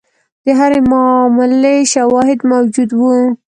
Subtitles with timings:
[0.45, 3.15] د هرې معاملې شواهد موجود وو.